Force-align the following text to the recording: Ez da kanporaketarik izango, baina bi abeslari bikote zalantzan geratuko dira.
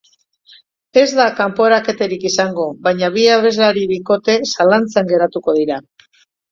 Ez 1.01 1.11
da 1.19 1.27
kanporaketarik 1.41 2.25
izango, 2.31 2.67
baina 2.89 3.13
bi 3.19 3.29
abeslari 3.37 3.87
bikote 3.95 4.41
zalantzan 4.57 5.15
geratuko 5.17 5.61
dira. 5.63 5.85